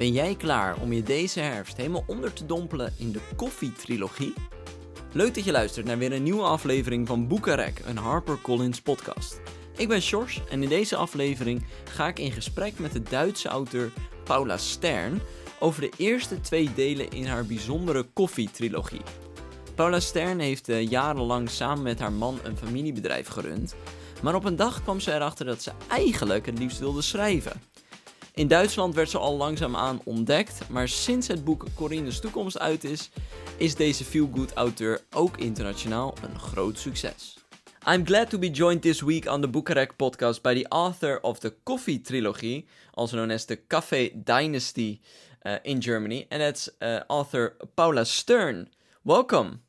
Ben 0.00 0.12
jij 0.12 0.34
klaar 0.34 0.76
om 0.80 0.92
je 0.92 1.02
deze 1.02 1.40
herfst 1.40 1.76
helemaal 1.76 2.04
onder 2.06 2.32
te 2.32 2.46
dompelen 2.46 2.94
in 2.98 3.12
de 3.12 3.20
koffietrilogie? 3.36 4.34
Leuk 5.12 5.34
dat 5.34 5.44
je 5.44 5.52
luistert 5.52 5.86
naar 5.86 5.98
weer 5.98 6.12
een 6.12 6.22
nieuwe 6.22 6.42
aflevering 6.42 7.06
van 7.06 7.28
Boekarek, 7.28 7.82
een 7.84 7.96
HarperCollins 7.96 8.80
podcast. 8.80 9.40
Ik 9.76 9.88
ben 9.88 10.02
Sjors 10.02 10.40
en 10.50 10.62
in 10.62 10.68
deze 10.68 10.96
aflevering 10.96 11.64
ga 11.84 12.08
ik 12.08 12.18
in 12.18 12.32
gesprek 12.32 12.78
met 12.78 12.92
de 12.92 13.02
Duitse 13.02 13.48
auteur 13.48 13.92
Paula 14.24 14.56
Stern 14.56 15.20
over 15.58 15.80
de 15.80 15.92
eerste 15.96 16.40
twee 16.40 16.74
delen 16.74 17.10
in 17.10 17.26
haar 17.26 17.46
bijzondere 17.46 18.02
koffietrilogie. 18.02 19.02
Paula 19.74 20.00
Stern 20.00 20.38
heeft 20.38 20.68
eh, 20.68 20.88
jarenlang 20.88 21.50
samen 21.50 21.82
met 21.82 21.98
haar 21.98 22.12
man 22.12 22.38
een 22.42 22.56
familiebedrijf 22.56 23.28
gerund, 23.28 23.74
maar 24.22 24.34
op 24.34 24.44
een 24.44 24.56
dag 24.56 24.82
kwam 24.82 25.00
ze 25.00 25.14
erachter 25.14 25.46
dat 25.46 25.62
ze 25.62 25.72
eigenlijk 25.88 26.46
het 26.46 26.58
liefst 26.58 26.78
wilde 26.78 27.02
schrijven. 27.02 27.69
In 28.34 28.48
Duitsland 28.48 28.94
werd 28.94 29.10
ze 29.10 29.18
al 29.18 29.36
langzaamaan 29.36 30.00
ontdekt, 30.04 30.68
maar 30.68 30.88
sinds 30.88 31.28
het 31.28 31.44
boek 31.44 31.64
Corine's 31.74 32.20
Toekomst 32.20 32.58
uit 32.58 32.84
is, 32.84 33.10
is 33.56 33.74
deze 33.74 34.04
feel-good 34.04 34.52
auteur 34.52 35.00
ook 35.10 35.36
internationaal 35.36 36.14
een 36.22 36.38
groot 36.38 36.78
succes. 36.78 37.38
I'm 37.86 38.06
glad 38.06 38.30
to 38.30 38.38
be 38.38 38.50
joined 38.50 38.82
this 38.82 39.00
week 39.00 39.26
on 39.26 39.40
the 39.40 39.48
Bukarek 39.48 39.96
podcast 39.96 40.42
by 40.42 40.54
the 40.54 40.68
author 40.68 41.20
of 41.20 41.38
the 41.38 41.54
Coffee 41.62 42.00
Trilogy, 42.00 42.66
also 42.90 43.16
known 43.16 43.30
as 43.30 43.44
the 43.44 43.66
Cafe 43.66 44.10
Dynasty 44.14 45.00
uh, 45.42 45.54
in 45.62 45.80
Germany, 45.80 46.26
and 46.28 46.40
that's 46.40 46.70
uh, 46.80 47.00
author 47.08 47.56
Paula 47.74 48.04
Stern. 48.04 48.68
Welcome. 49.02 49.62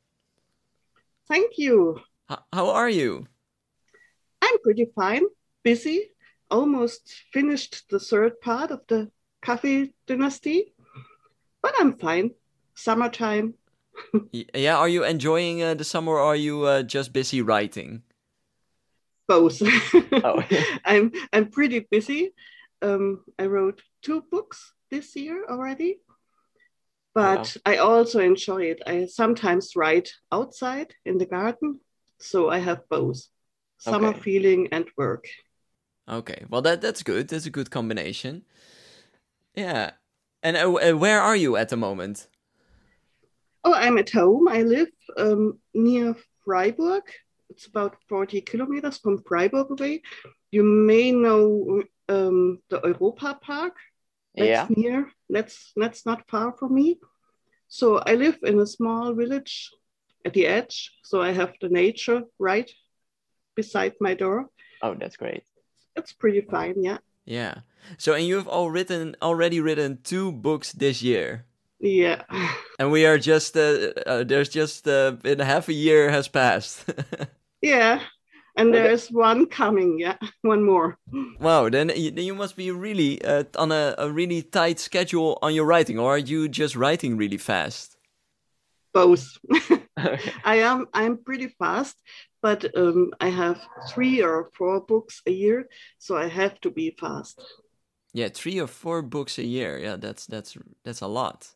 Thank 1.27 1.57
you. 1.57 2.01
H- 2.29 2.43
how 2.51 2.69
are 2.69 2.89
you? 2.89 3.27
I'm 4.41 4.59
pretty 4.61 4.91
fine, 4.95 5.23
busy, 5.63 6.11
almost 6.51 7.23
finished 7.33 7.89
the 7.89 7.99
third 7.99 8.41
part 8.41 8.71
of 8.71 8.81
the 8.87 9.11
Coffee 9.41 9.95
Dynasty, 10.07 10.75
but 11.61 11.75
I'm 11.79 11.97
fine. 11.97 12.31
Summertime. 12.75 13.55
Yeah, 14.33 14.77
are 14.77 14.87
you 14.89 15.03
enjoying 15.05 15.61
uh, 15.63 15.73
the 15.73 15.83
summer 15.85 16.13
or 16.13 16.19
are 16.19 16.35
you 16.35 16.63
uh, 16.63 16.83
just 16.83 17.11
busy 17.13 17.41
writing? 17.41 18.03
Both. 19.27 19.61
Oh. 20.23 20.43
I'm 20.85 21.11
I'm 21.33 21.49
pretty 21.49 21.79
busy. 21.79 22.33
Um, 22.81 23.23
I 23.39 23.45
wrote 23.47 23.81
two 24.01 24.21
books 24.29 24.73
this 24.89 25.15
year 25.15 25.45
already, 25.49 25.99
but 27.13 27.55
I 27.65 27.77
also 27.77 28.19
enjoy 28.19 28.63
it. 28.63 28.81
I 28.87 29.05
sometimes 29.05 29.75
write 29.75 30.09
outside 30.31 30.95
in 31.05 31.17
the 31.17 31.25
garden, 31.25 31.79
so 32.19 32.49
I 32.49 32.59
have 32.59 32.87
both 32.89 33.27
summer 33.77 34.13
Okay. 34.13 34.21
feeling 34.21 34.69
and 34.71 34.87
work. 34.97 35.25
Okay, 36.07 36.45
well 36.49 36.61
that 36.61 36.81
that's 36.81 37.03
good. 37.03 37.27
That's 37.29 37.45
a 37.45 37.49
good 37.49 37.71
combination. 37.71 38.43
Yeah, 39.55 39.91
and 40.43 40.57
uh, 40.57 40.73
uh, 40.73 40.91
where 40.93 41.21
are 41.21 41.35
you 41.35 41.55
at 41.57 41.69
the 41.69 41.77
moment? 41.77 42.27
Oh, 43.63 43.73
I'm 43.73 43.97
at 43.97 44.09
home. 44.09 44.47
I 44.47 44.63
live 44.63 44.91
um, 45.17 45.59
near 45.73 46.15
Freiburg. 46.43 47.03
It's 47.49 47.67
about 47.67 47.95
40 48.09 48.41
kilometers 48.41 48.97
from 48.97 49.21
Freiburg 49.23 49.69
away. 49.69 50.01
You 50.51 50.63
may 50.63 51.11
know 51.11 51.83
um, 52.09 52.59
the 52.69 52.81
Europa 52.83 53.37
Park. 53.41 53.75
That's 54.35 54.49
Yeah. 54.49 54.67
near. 54.69 55.11
That's 55.29 55.71
that's 55.75 56.05
not 56.05 56.27
far 56.29 56.53
from 56.57 56.73
me. 56.73 56.99
So 57.67 57.97
I 57.99 58.15
live 58.15 58.39
in 58.43 58.59
a 58.59 58.65
small 58.65 59.13
village 59.13 59.69
at 60.25 60.33
the 60.33 60.47
edge. 60.47 60.91
So 61.03 61.21
I 61.21 61.31
have 61.31 61.53
the 61.61 61.69
nature 61.69 62.23
right 62.39 62.69
beside 63.55 63.93
my 63.99 64.13
door. 64.15 64.49
Oh, 64.81 64.95
that's 64.95 65.17
great. 65.17 65.43
It's 65.95 66.13
pretty 66.13 66.41
fine, 66.41 66.81
yeah. 66.83 66.97
Yeah. 67.25 67.55
So, 67.97 68.13
and 68.13 68.25
you 68.25 68.35
have 68.35 68.47
all 68.47 68.69
written 68.69 69.15
already 69.21 69.59
written 69.59 69.99
two 70.03 70.31
books 70.31 70.71
this 70.71 71.01
year, 71.01 71.45
Yeah. 71.79 72.23
and 72.79 72.91
we 72.91 73.05
are 73.05 73.17
just 73.17 73.57
uh, 73.57 73.93
uh, 74.05 74.23
there's 74.23 74.49
just 74.49 74.87
uh, 74.87 75.15
in 75.23 75.39
half 75.39 75.67
a 75.69 75.73
year 75.73 76.09
has 76.11 76.27
passed. 76.27 76.85
Yeah. 77.61 78.01
And 78.57 78.73
there's 78.73 79.07
one 79.11 79.45
coming, 79.45 79.99
yeah. 79.99 80.17
One 80.41 80.63
more. 80.63 80.97
wow. 81.39 81.69
Then 81.69 81.91
you, 81.95 82.11
then 82.11 82.25
you 82.25 82.35
must 82.35 82.57
be 82.57 82.71
really 82.71 83.23
uh, 83.23 83.43
on 83.57 83.71
a, 83.71 83.95
a 83.97 84.11
really 84.11 84.41
tight 84.41 84.79
schedule 84.79 85.37
on 85.41 85.53
your 85.53 85.65
writing, 85.65 85.97
or 85.99 86.15
are 86.15 86.17
you 86.17 86.49
just 86.49 86.75
writing 86.75 87.17
really 87.17 87.37
fast? 87.37 87.97
Both. 88.93 89.37
Okay. 89.99 90.31
I 90.43 90.55
am 90.57 90.87
I'm 90.93 91.17
pretty 91.17 91.47
fast, 91.59 91.95
but 92.41 92.65
um, 92.77 93.11
I 93.19 93.29
have 93.29 93.59
three 93.89 94.21
or 94.21 94.49
four 94.57 94.81
books 94.81 95.21
a 95.25 95.31
year, 95.31 95.67
so 95.97 96.17
I 96.17 96.27
have 96.27 96.59
to 96.61 96.71
be 96.71 96.95
fast. 96.99 97.41
Yeah, 98.13 98.29
three 98.33 98.59
or 98.59 98.67
four 98.67 99.01
books 99.01 99.37
a 99.37 99.45
year. 99.45 99.79
Yeah, 99.79 99.95
that's 99.97 100.25
that's 100.25 100.57
that's 100.83 101.01
a 101.01 101.07
lot. 101.07 101.47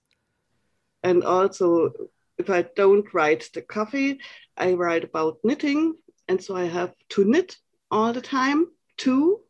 And 1.04 1.24
also, 1.24 1.92
if 2.38 2.50
I 2.50 2.66
don't 2.76 3.14
write 3.14 3.50
the 3.54 3.62
coffee, 3.62 4.20
I 4.58 4.74
write 4.74 5.04
about 5.04 5.38
knitting, 5.44 5.96
and 6.28 6.42
so 6.42 6.56
I 6.56 6.66
have 6.66 6.94
to 7.10 7.26
knit 7.26 7.58
all 7.92 8.14
the 8.14 8.22
time 8.22 8.68
too, 8.98 9.42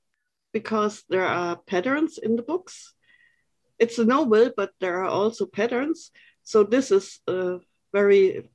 because 0.51 1.03
there 1.09 1.25
are 1.25 1.55
patterns 1.55 2.17
in 2.17 2.35
the 2.35 2.43
books. 2.43 2.93
It's 3.77 3.99
a 3.99 4.05
novel, 4.05 4.51
but 4.55 4.71
there 4.79 5.03
are 5.03 5.09
also 5.09 5.45
patterns. 5.45 6.11
So 6.43 6.63
this 6.63 6.91
is 6.91 7.19
uh, 7.27 7.57
very, 7.93 8.49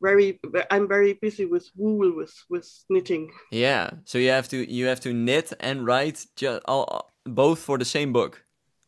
very. 0.00 0.40
I'm 0.70 0.88
very 0.88 1.14
busy 1.14 1.46
with 1.46 1.70
wool, 1.76 2.14
with 2.16 2.34
with 2.48 2.68
knitting. 2.90 3.30
Yeah. 3.50 3.90
So 4.04 4.18
you 4.18 4.30
have 4.30 4.48
to 4.48 4.70
you 4.70 4.86
have 4.86 5.00
to 5.00 5.12
knit 5.12 5.52
and 5.60 5.86
write 5.86 6.26
just 6.36 6.62
all 6.66 7.10
both 7.24 7.58
for 7.58 7.78
the 7.78 7.84
same 7.84 8.12
book. 8.12 8.44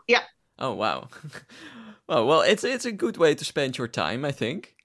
Yeah. 0.08 0.22
Oh 0.58 0.74
wow. 0.74 1.08
well 2.08 2.26
well, 2.26 2.40
it's 2.42 2.64
it's 2.64 2.84
a 2.84 2.92
good 2.92 3.16
way 3.16 3.34
to 3.34 3.44
spend 3.44 3.78
your 3.78 3.88
time, 3.88 4.24
I 4.24 4.32
think. 4.32 4.76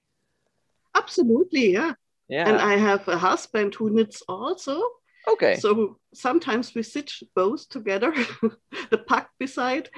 Absolutely, 0.94 1.72
yeah. 1.72 1.94
Yeah. 2.28 2.48
And 2.48 2.58
I 2.58 2.76
have 2.76 3.06
a 3.08 3.18
husband 3.18 3.74
who 3.74 3.90
knits 3.90 4.22
also. 4.28 4.82
okay. 5.28 5.56
So 5.56 5.98
sometimes 6.14 6.74
we 6.74 6.82
sit 6.82 7.12
both 7.34 7.68
together, 7.68 8.14
the 8.90 8.98
pack 8.98 9.28
beside, 9.38 9.90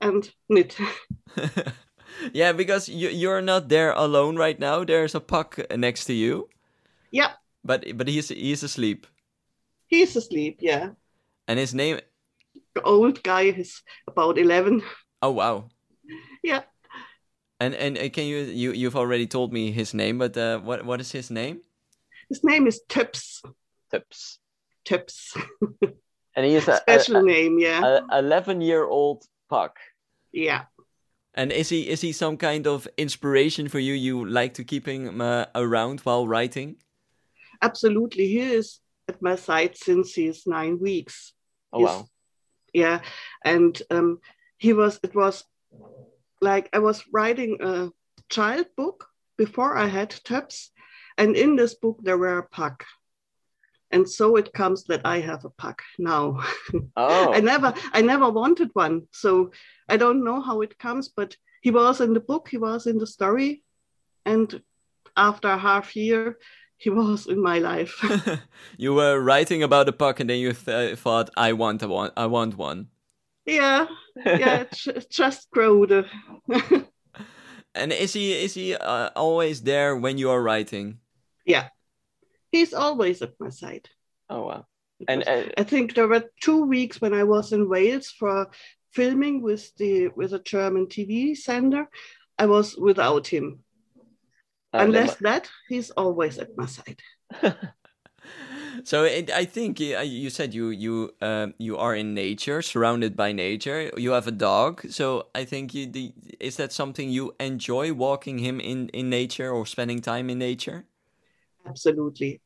and 0.00 0.30
knit. 0.48 0.76
yeah, 2.32 2.52
because 2.52 2.88
you 2.88 3.08
you're 3.08 3.42
not 3.42 3.68
there 3.68 3.92
alone 3.92 4.36
right 4.36 4.58
now. 4.58 4.84
There's 4.84 5.14
a 5.14 5.20
puck 5.20 5.58
next 5.76 6.04
to 6.06 6.12
you, 6.14 6.48
Yeah, 7.10 7.34
but 7.64 7.84
but 7.96 8.08
he's 8.08 8.28
he's 8.28 8.62
asleep, 8.62 9.06
he's 9.86 10.16
asleep. 10.16 10.58
Yeah, 10.60 10.90
and 11.48 11.58
his 11.58 11.74
name. 11.74 12.00
the 12.74 12.82
old 12.82 13.22
guy 13.22 13.42
is 13.42 13.82
about 14.06 14.38
11. 14.38 14.82
Oh 15.22 15.30
wow. 15.32 15.70
Yeah, 16.42 16.62
And 17.60 17.74
and 17.74 17.96
uh, 17.98 18.08
can 18.10 18.26
you 18.26 18.38
you 18.44 18.72
you've 18.72 18.96
already 18.96 19.26
told 19.26 19.52
me 19.52 19.70
his 19.72 19.94
name, 19.94 20.18
but 20.18 20.36
uh, 20.36 20.58
what 20.60 20.84
what 20.84 21.00
is 21.00 21.12
his 21.12 21.30
name? 21.30 21.62
his 22.28 22.42
name 22.44 22.66
is 22.66 22.80
Tips. 22.88 23.42
tips. 23.90 24.38
Tips, 24.84 25.36
And 26.34 26.44
he 26.46 26.54
is 26.56 26.68
a, 26.68 26.76
special 26.82 27.22
name. 27.22 27.58
Yeah, 27.58 28.00
a, 28.10 28.18
11 28.18 28.60
year 28.60 28.84
old 28.84 29.24
puck. 29.48 29.78
yeah. 30.32 30.64
And 31.34 31.50
is 31.52 31.68
he 31.70 31.88
is 31.88 32.00
he 32.02 32.12
some 32.12 32.36
kind 32.36 32.66
of 32.66 32.86
inspiration 32.98 33.68
for 33.68 33.78
you? 33.78 33.94
You 33.94 34.24
like 34.24 34.54
to 34.54 34.64
keep 34.64 34.86
him 34.86 35.20
uh, 35.20 35.46
around 35.54 36.00
while 36.00 36.26
writing? 36.28 36.76
Absolutely. 37.62 38.26
He 38.28 38.40
is 38.40 38.80
at 39.08 39.22
my 39.22 39.36
side 39.36 39.76
since 39.76 40.12
he's 40.14 40.46
nine 40.46 40.78
weeks. 40.78 41.32
Oh, 41.72 41.78
He's- 41.78 41.90
wow. 41.90 42.08
yeah 42.74 43.00
and 43.44 43.82
um 43.90 44.18
he 44.58 44.72
was 44.72 45.00
it 45.02 45.14
was 45.14 45.44
like 46.40 46.68
i 46.72 46.78
was 46.78 47.04
writing 47.12 47.56
a 47.60 47.90
child 48.28 48.66
book 48.76 49.08
before 49.38 49.76
i 49.76 49.86
had 49.86 50.10
tips 50.24 50.70
and 51.18 51.36
in 51.36 51.56
this 51.56 51.74
book 51.74 51.98
there 52.02 52.18
were 52.18 52.38
a 52.38 52.48
pack 52.48 52.84
and 53.92 54.08
so 54.08 54.36
it 54.36 54.52
comes 54.52 54.84
that 54.84 55.02
i 55.04 55.20
have 55.20 55.44
a 55.44 55.50
puck 55.50 55.82
now. 55.98 56.40
Oh, 56.96 57.32
i 57.32 57.40
never 57.40 57.72
i 57.92 58.00
never 58.00 58.28
wanted 58.30 58.70
one. 58.72 59.02
So 59.12 59.52
i 59.88 59.96
don't 59.96 60.24
know 60.24 60.40
how 60.40 60.62
it 60.62 60.78
comes 60.78 61.08
but 61.08 61.36
he 61.62 61.70
was 61.70 62.00
in 62.00 62.14
the 62.14 62.20
book 62.20 62.48
he 62.48 62.58
was 62.58 62.86
in 62.86 62.98
the 62.98 63.06
story. 63.06 63.62
And 64.24 64.62
after 65.16 65.48
a 65.48 65.58
half 65.58 65.94
year 65.96 66.38
he 66.76 66.90
was 67.00 67.26
in 67.26 67.40
my 67.42 67.58
life. 67.58 67.94
You 68.78 68.94
were 68.94 69.20
writing 69.20 69.62
about 69.62 69.88
a 69.88 69.92
puck, 69.92 70.20
and 70.20 70.28
then 70.30 70.38
you 70.38 70.52
th- 70.52 70.98
thought, 70.98 71.30
"I 71.36 71.52
want 71.52 71.82
a 71.82 71.88
one. 71.88 72.10
I 72.16 72.26
want 72.26 72.56
one." 72.58 72.88
yeah. 73.46 73.86
Yeah 74.24 74.64
it 74.64 75.06
just 75.10 75.50
growed. 75.50 76.06
And 77.74 77.92
is 77.92 78.12
he 78.12 78.32
is 78.32 78.54
he 78.54 78.74
uh, 78.74 79.10
always 79.16 79.62
there 79.62 79.96
when 79.96 80.18
you 80.18 80.30
are 80.30 80.42
writing? 80.42 80.98
yeah 81.46 81.68
he's 82.52 82.72
always 82.72 83.22
at 83.22 83.32
my 83.40 83.50
side 83.50 83.88
oh 84.30 84.46
wow. 84.46 84.66
And 85.08 85.26
uh, 85.26 85.44
I 85.58 85.64
think 85.64 85.94
there 85.94 86.06
were 86.06 86.30
two 86.40 86.64
weeks 86.64 87.00
when 87.00 87.12
I 87.12 87.24
was 87.24 87.52
in 87.52 87.68
Wales 87.68 88.14
for 88.16 88.50
filming 88.92 89.42
with 89.42 89.74
the 89.76 90.08
with 90.14 90.32
a 90.32 90.38
German 90.38 90.86
TV 90.86 91.36
sender. 91.36 91.88
I 92.38 92.46
was 92.46 92.76
without 92.76 93.26
him. 93.26 93.64
uh, 94.72 94.78
Unless 94.78 95.16
that, 95.16 95.50
he's 95.68 95.90
always 95.90 96.38
at 96.38 96.56
my 96.56 96.66
side. 96.66 97.00
So 98.84 99.04
it, 99.04 99.30
I 99.30 99.44
think 99.44 99.80
uh, 99.80 100.00
you 100.00 100.30
said 100.30 100.54
you 100.54 100.70
you 100.70 101.14
um, 101.20 101.54
you 101.58 101.76
are 101.76 101.94
in 101.94 102.14
nature, 102.14 102.62
surrounded 102.62 103.16
by 103.16 103.30
nature. 103.32 103.90
You 103.96 104.12
have 104.12 104.26
a 104.26 104.32
dog, 104.32 104.86
so 104.90 105.28
I 105.34 105.44
think 105.44 105.74
you 105.74 105.86
the, 105.86 106.12
is 106.40 106.56
that 106.56 106.72
something 106.72 107.10
you 107.10 107.34
enjoy 107.38 107.92
walking 107.92 108.38
him 108.38 108.60
in 108.60 108.88
in 108.90 109.10
nature 109.10 109.50
or 109.50 109.66
spending 109.66 110.00
time 110.00 110.30
in 110.30 110.38
nature? 110.38 110.86
Absolutely. 111.66 112.40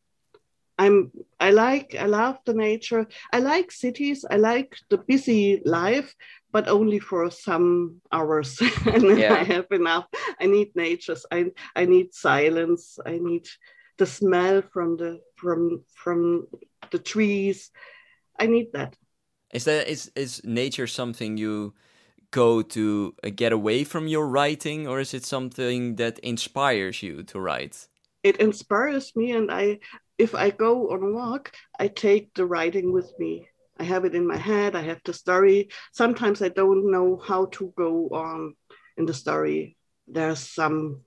I'm 0.79 1.11
I 1.41 1.51
like 1.51 1.97
I 1.99 2.07
love 2.07 2.39
the 2.45 2.53
nature. 2.53 3.07
I 3.33 3.39
like 3.39 3.73
cities. 3.73 4.25
I 4.31 4.37
like 4.37 4.77
the 4.91 4.99
busy 4.99 5.63
life, 5.65 6.15
but 6.53 6.69
only 6.69 6.99
for 6.99 7.31
some 7.31 8.01
hours. 8.13 8.61
and 8.87 9.19
Yeah. 9.19 9.35
I 9.35 9.45
have 9.45 9.67
enough. 9.71 10.07
I 10.41 10.47
need 10.47 10.77
natures. 10.77 11.25
I 11.33 11.47
I 11.75 11.87
need 11.87 12.13
silence. 12.15 12.99
I 13.07 13.19
need 13.19 13.47
the 13.99 14.07
smell 14.07 14.63
from 14.73 14.97
the 14.97 15.21
from 15.37 15.83
from 15.95 16.47
the 16.91 16.99
trees. 16.99 17.71
I 18.39 18.47
need 18.47 18.73
that. 18.73 18.97
Is 19.53 19.65
that 19.65 19.89
is 19.89 20.11
is 20.15 20.45
nature 20.45 20.87
something 20.87 21.39
you 21.39 21.73
go 22.31 22.61
to 22.61 23.15
uh, 23.25 23.31
get 23.35 23.53
away 23.53 23.85
from 23.85 24.09
your 24.09 24.29
writing, 24.29 24.87
or 24.87 25.01
is 25.01 25.15
it 25.15 25.25
something 25.25 25.97
that 25.97 26.19
inspires 26.19 27.03
you 27.03 27.23
to 27.23 27.41
write? 27.41 27.89
It 28.27 28.39
inspires 28.39 29.15
me 29.15 29.31
and 29.39 29.53
I 29.53 29.79
if 30.19 30.35
I 30.35 30.51
go 30.51 30.91
on 30.91 31.01
a 31.03 31.13
walk, 31.13 31.53
I 31.79 31.87
take 31.87 32.35
the 32.35 32.45
writing 32.45 32.93
with 32.93 33.13
me. 33.21 33.47
I 33.79 33.85
have 33.85 34.05
it 34.05 34.17
in 34.17 34.27
my 34.27 34.37
head. 34.37 34.75
I 34.75 34.83
have 34.83 35.01
the 35.05 35.13
story. 35.13 35.69
Sometimes 35.93 36.43
I 36.43 36.49
don't 36.49 36.91
know 36.91 37.19
how 37.19 37.47
to 37.57 37.73
go 37.77 38.09
on 38.09 38.57
in 38.97 39.07
the 39.07 39.15
story. 39.15 39.77
There's 40.09 40.41
some 40.41 41.03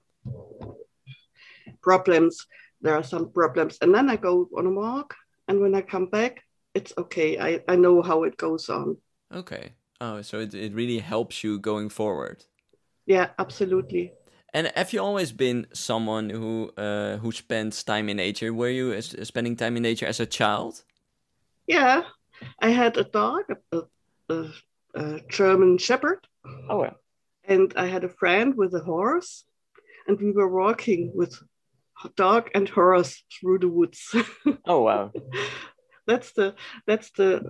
problems. 1.81 2.47
There 2.79 2.95
are 2.95 3.03
some 3.03 3.33
problems. 3.33 3.77
And 3.81 3.93
then 3.93 4.09
I 4.09 4.15
go 4.15 4.47
on 4.57 4.67
a 4.67 4.71
walk. 4.71 5.15
And 5.49 5.59
when 5.59 5.75
I 5.75 5.81
come 5.81 6.05
back, 6.05 6.43
it's 6.73 6.93
okay. 6.97 7.37
I, 7.37 7.59
I 7.67 7.75
know 7.75 8.01
how 8.01 8.23
it 8.23 8.37
goes 8.37 8.69
on. 8.69 8.95
Okay. 9.33 9.73
Oh, 9.99 10.21
so 10.21 10.39
it 10.39 10.53
it 10.53 10.73
really 10.73 10.99
helps 10.99 11.43
you 11.43 11.59
going 11.59 11.89
forward. 11.89 12.45
Yeah, 13.05 13.31
absolutely. 13.37 14.13
And 14.53 14.71
have 14.75 14.93
you 14.93 15.01
always 15.01 15.31
been 15.31 15.67
someone 15.73 16.29
who 16.29 16.71
uh, 16.77 17.17
who 17.17 17.31
spends 17.31 17.83
time 17.83 18.09
in 18.09 18.17
nature? 18.17 18.53
Were 18.53 18.69
you 18.69 18.93
as, 18.93 19.15
spending 19.27 19.55
time 19.55 19.77
in 19.77 19.83
nature 19.83 20.07
as 20.07 20.19
a 20.19 20.25
child? 20.25 20.83
Yeah, 21.67 22.03
I 22.59 22.69
had 22.69 22.97
a 22.97 23.03
dog, 23.03 23.43
a, 23.71 23.81
a, 24.29 24.45
a 24.95 25.19
German 25.29 25.77
Shepherd, 25.77 26.25
Oh 26.69 26.79
well. 26.79 26.95
and 27.43 27.73
I 27.75 27.85
had 27.87 28.03
a 28.03 28.09
friend 28.09 28.55
with 28.55 28.73
a 28.73 28.79
horse, 28.79 29.45
and 30.07 30.19
we 30.19 30.31
were 30.31 30.49
walking 30.49 31.11
with 31.13 31.37
dog 32.15 32.49
and 32.55 32.67
horse 32.69 33.23
through 33.39 33.59
the 33.59 33.69
woods. 33.69 34.15
Oh 34.65 34.81
wow. 34.81 35.11
that's 36.07 36.31
the 36.33 36.55
that's 36.87 37.11
the 37.11 37.41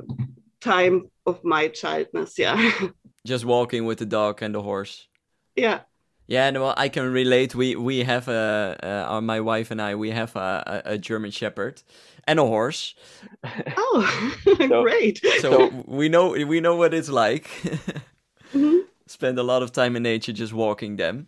time 0.59 1.09
of 1.25 1.43
my 1.43 1.69
childness. 1.69 2.37
Yeah, 2.37 2.57
Just 3.25 3.45
walking 3.45 3.85
with 3.85 3.99
the 3.99 4.05
dog 4.05 4.41
and 4.41 4.53
the 4.53 4.61
horse. 4.61 5.07
yeah. 5.55 5.81
Yeah, 6.29 6.47
and 6.47 6.61
well, 6.61 6.75
I 6.77 6.89
can 6.89 7.11
relate. 7.11 7.55
We 7.55 7.75
we 7.75 8.03
have 8.05 8.27
a 8.29 8.77
uh, 8.83 9.15
uh, 9.17 9.21
my 9.21 9.39
wife 9.41 9.71
and 9.71 9.81
I 9.81 9.95
we 9.95 10.11
have 10.11 10.35
a, 10.35 10.83
a, 10.85 10.93
a 10.93 10.97
German 10.99 11.31
Shepherd 11.31 11.81
and 12.27 12.39
a 12.39 12.45
horse, 12.45 12.95
Oh, 13.77 14.03
So- 14.69 14.83
great. 14.83 15.21
so 15.41 15.69
we 15.87 16.09
know 16.09 16.29
we 16.47 16.59
know 16.61 16.75
what 16.75 16.93
it's 16.93 17.09
like. 17.09 17.49
Mhm. 18.53 18.85
Spend 19.07 19.39
a 19.39 19.43
lot 19.43 19.63
of 19.63 19.71
time 19.71 19.95
in 19.97 20.03
nature 20.03 20.33
just 20.33 20.53
walking 20.53 20.97
them, 20.97 21.27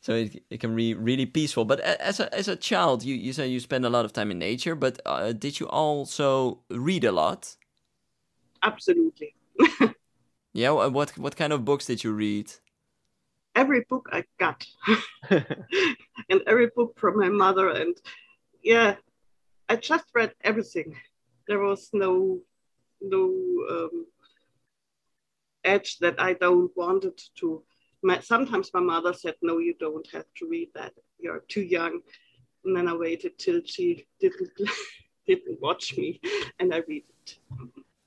so 0.00 0.14
it 0.14 0.42
it 0.50 0.60
can 0.60 0.76
be 0.76 0.94
really 0.94 1.26
peaceful. 1.26 1.64
But 1.66 1.80
as 1.80 2.20
a 2.20 2.26
as 2.34 2.48
a 2.48 2.56
child, 2.56 3.04
you 3.04 3.14
you 3.16 3.32
say 3.32 3.48
you 3.48 3.60
spend 3.60 3.84
a 3.86 3.90
lot 3.90 4.04
of 4.04 4.12
time 4.12 4.30
in 4.32 4.38
nature, 4.38 4.76
but 4.76 5.00
uh, 5.06 5.32
did 5.32 5.60
you 5.60 5.68
also 5.68 6.60
read 6.70 7.04
a 7.04 7.12
lot? 7.12 7.56
Absolutely. 8.62 9.34
Yeah, 10.52 10.70
what 10.72 11.16
what 11.18 11.36
kind 11.36 11.52
of 11.52 11.64
books 11.64 11.86
did 11.86 12.02
you 12.04 12.12
read? 12.12 12.52
Every 13.54 13.84
book 13.88 14.08
I 14.12 14.24
got, 14.38 14.64
and 15.30 16.42
every 16.46 16.68
book 16.74 16.98
from 16.98 17.18
my 17.18 17.28
mother, 17.28 17.68
and 17.70 17.96
yeah, 18.62 18.96
I 19.68 19.76
just 19.76 20.04
read 20.14 20.32
everything. 20.42 20.96
There 21.48 21.60
was 21.60 21.90
no 21.92 22.40
no 23.00 23.24
um, 23.70 24.06
edge 25.64 25.98
that 25.98 26.20
I 26.20 26.34
don't 26.34 26.70
wanted 26.76 27.20
to. 27.36 27.62
My, 28.02 28.18
sometimes 28.20 28.70
my 28.72 28.80
mother 28.80 29.12
said, 29.12 29.34
"No, 29.42 29.58
you 29.58 29.74
don't 29.78 30.06
have 30.12 30.26
to 30.38 30.48
read 30.48 30.70
that. 30.74 30.92
You're 31.18 31.44
too 31.48 31.62
young." 31.62 32.00
And 32.64 32.76
then 32.76 32.88
I 32.88 32.94
waited 32.94 33.38
till 33.38 33.60
she 33.64 34.06
didn't 34.20 34.50
didn't 35.26 35.60
watch 35.60 35.96
me, 35.96 36.20
and 36.58 36.74
I 36.74 36.82
read 36.88 37.04
it. 37.08 37.38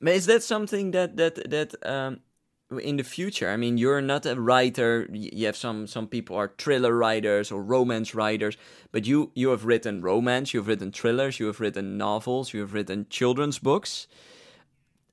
Is 0.02 0.26
that 0.26 0.44
something 0.44 0.92
that 0.92 1.18
that 1.18 1.36
that 1.50 1.76
um 1.86 2.20
in 2.80 2.98
the 2.98 3.04
future? 3.04 3.50
I 3.50 3.58
mean, 3.58 3.78
you're 3.78 4.02
not 4.02 4.26
a 4.26 4.40
writer. 4.40 5.08
You 5.12 5.46
have 5.46 5.58
some 5.58 5.88
some 5.88 6.08
people 6.08 6.36
are 6.36 6.52
thriller 6.58 6.96
writers 6.96 7.52
or 7.52 7.62
romance 7.62 8.14
writers, 8.16 8.58
but 8.92 9.06
you 9.06 9.32
you 9.36 9.50
have 9.50 9.66
written 9.66 10.02
romance, 10.02 10.54
you 10.54 10.60
have 10.60 10.68
written 10.68 10.92
thrillers, 10.92 11.40
you 11.40 11.48
have 11.48 11.60
written 11.60 11.98
novels, 11.98 12.54
you 12.54 12.62
have 12.62 12.74
written 12.74 13.08
children's 13.10 13.60
books. 13.60 14.08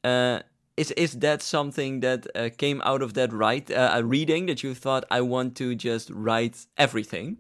Uh, 0.05 0.41
is 0.77 0.91
is 0.93 1.19
that 1.19 1.43
something 1.43 2.01
that 2.01 2.27
uh, 2.35 2.49
came 2.57 2.81
out 2.85 3.03
of 3.03 3.13
that 3.15 3.33
write 3.33 3.71
uh, 3.71 3.91
a 3.95 4.05
reading 4.05 4.47
that 4.47 4.63
you 4.63 4.75
thought 4.75 5.05
I 5.11 5.21
want 5.21 5.57
to 5.57 5.75
just 5.75 6.11
write 6.11 6.67
everything? 6.77 7.39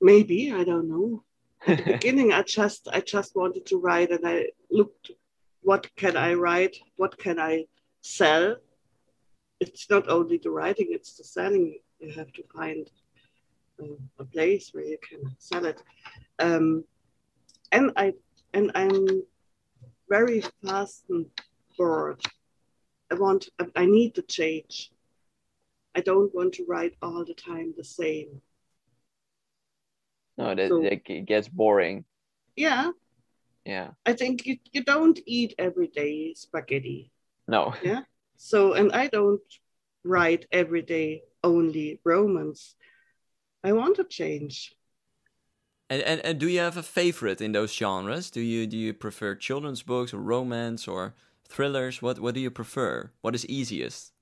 Maybe 0.00 0.52
I 0.52 0.64
don't 0.64 0.88
know. 0.88 1.24
At 1.66 1.84
the 1.84 1.92
beginning, 1.92 2.32
I 2.32 2.42
just 2.42 2.88
I 2.92 3.00
just 3.00 3.34
wanted 3.34 3.66
to 3.66 3.78
write, 3.78 4.10
and 4.10 4.26
I 4.26 4.46
looked, 4.70 5.10
what 5.62 5.94
can 5.96 6.16
I 6.16 6.34
write? 6.34 6.76
What 6.96 7.18
can 7.18 7.38
I 7.38 7.66
sell? 8.02 8.56
It's 9.60 9.90
not 9.90 10.08
only 10.08 10.38
the 10.38 10.50
writing; 10.50 10.88
it's 10.90 11.16
the 11.16 11.24
selling. 11.24 11.78
You 11.98 12.12
have 12.12 12.32
to 12.32 12.42
find 12.54 12.90
uh, 13.80 13.96
a 14.18 14.24
place 14.24 14.70
where 14.72 14.84
you 14.84 14.98
can 15.06 15.20
sell 15.38 15.66
it. 15.66 15.82
Um, 16.38 16.84
and 17.72 17.92
I 17.96 18.14
and 18.54 18.70
I'm 18.74 19.22
very 20.08 20.42
fast 20.64 21.04
and 21.10 21.26
bored. 21.76 22.20
I 23.10 23.14
want. 23.16 23.48
I 23.76 23.84
need 23.86 24.14
to 24.14 24.22
change. 24.22 24.90
I 25.94 26.00
don't 26.00 26.34
want 26.34 26.54
to 26.54 26.64
write 26.68 26.94
all 27.02 27.24
the 27.24 27.34
time 27.34 27.74
the 27.76 27.84
same. 27.84 28.40
no, 30.38 30.54
that, 30.54 30.68
So- 30.68 30.82
g- 31.06 31.20
gets 31.20 31.48
boring. 31.48 32.04
Yeah, 32.56 32.92
Yeah. 33.64 33.90
I 34.06 34.12
think 34.14 34.46
you, 34.46 34.58
you 34.72 34.82
don't 34.84 35.18
eat 35.26 35.54
every 35.58 35.88
day 35.88 36.32
spaghetti. 36.34 37.10
No. 37.50 37.74
Yeah. 37.82 38.02
So, 38.36 38.74
and 38.74 38.92
I 38.92 39.08
don't 39.08 39.42
write 40.04 40.46
every 40.52 40.82
day 40.82 41.22
only 41.42 42.00
romance. 42.04 42.76
I 43.64 43.72
want 43.72 43.96
to 43.96 44.04
change. 44.04 44.72
And, 45.90 46.00
and 46.02 46.20
and 46.24 46.38
do 46.38 46.46
you 46.46 46.60
have 46.60 46.76
a 46.76 46.82
favorite 46.84 47.40
in 47.40 47.50
those 47.50 47.74
genres? 47.74 48.30
Do 48.30 48.40
you 48.40 48.68
do 48.68 48.76
you 48.76 48.94
prefer 48.94 49.34
children's 49.34 49.82
books 49.82 50.14
or 50.14 50.18
romance 50.18 50.86
or 50.86 51.14
thrillers? 51.48 52.00
What 52.00 52.20
what 52.20 52.34
do 52.34 52.40
you 52.40 52.52
prefer? 52.52 53.10
What 53.20 53.34
is 53.34 53.44
easiest? 53.46 54.12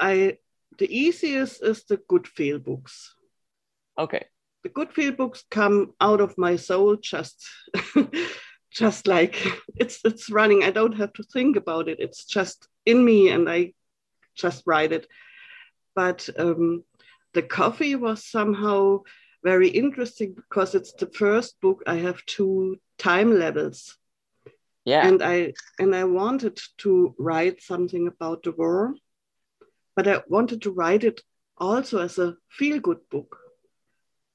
I 0.00 0.38
the 0.78 0.90
easiest 0.90 1.62
is 1.62 1.84
the 1.84 1.98
good 2.08 2.26
feel 2.26 2.58
books. 2.58 3.14
Okay. 3.96 4.24
The 4.64 4.70
good 4.70 4.92
feel 4.92 5.12
books 5.12 5.44
come 5.48 5.94
out 6.00 6.20
of 6.20 6.36
my 6.36 6.56
soul 6.56 6.96
just 6.96 7.46
just 8.76 9.06
like 9.06 9.36
it's 9.76 10.00
it's 10.04 10.30
running. 10.30 10.62
I 10.62 10.70
don't 10.70 10.96
have 10.96 11.12
to 11.14 11.22
think 11.22 11.56
about 11.56 11.88
it. 11.88 11.98
It's 11.98 12.24
just 12.24 12.68
in 12.84 13.04
me 13.04 13.30
and 13.30 13.48
I 13.48 13.72
just 14.34 14.62
write 14.66 14.92
it. 14.92 15.06
But 15.94 16.28
um, 16.38 16.84
the 17.32 17.42
coffee 17.42 17.94
was 17.96 18.30
somehow 18.30 19.00
very 19.42 19.68
interesting 19.68 20.34
because 20.34 20.74
it's 20.74 20.92
the 20.92 21.06
first 21.06 21.60
book 21.60 21.82
I 21.86 21.96
have 21.96 22.24
two 22.26 22.78
time 22.98 23.38
levels. 23.38 23.96
Yeah. 24.88 25.04
and 25.08 25.20
i 25.20 25.52
and 25.80 25.96
i 25.96 26.04
wanted 26.04 26.60
to 26.78 27.12
write 27.18 27.60
something 27.60 28.06
about 28.06 28.44
the 28.44 28.52
war 28.52 28.94
but 29.96 30.06
i 30.06 30.22
wanted 30.28 30.62
to 30.62 30.70
write 30.70 31.02
it 31.02 31.22
also 31.58 31.98
as 31.98 32.18
a 32.18 32.36
feel 32.58 32.78
good 32.78 33.00
book 33.10 33.36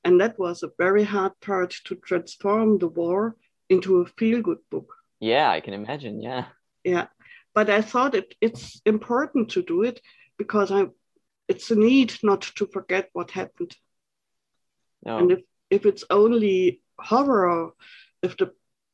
and 0.04 0.20
that 0.20 0.38
was 0.38 0.62
a 0.62 0.72
very 0.78 1.06
hard 1.06 1.40
part 1.40 1.74
to 1.86 1.96
transform 1.96 2.80
the 2.80 2.90
war 2.90 3.38
into 3.72 4.02
a 4.02 4.06
feel 4.18 4.42
good 4.42 4.60
book 4.70 4.90
yeah, 5.24 5.50
I 5.52 5.60
can 5.62 5.74
imagine. 5.76 6.22
Yeah. 6.22 6.46
yeah 6.84 7.08
but 7.54 7.70
i 7.70 7.82
thought 7.82 8.16
it, 8.16 8.34
it's 8.42 8.82
important 8.86 9.50
to 9.50 9.62
do 9.62 9.84
it 9.84 10.02
because 10.38 10.72
i 10.72 10.88
it's 11.48 11.72
a 11.72 11.76
need 11.76 12.14
not 12.24 12.42
to 12.58 12.66
forget 12.66 13.10
what 13.14 13.32
happened 13.32 13.76
No. 15.06 15.18
and 15.18 15.32
if, 15.32 15.42
if 15.70 15.86
it's 15.86 16.06
only 16.10 16.82
horror 16.98 17.72
if 18.24 18.36
the 18.38 18.48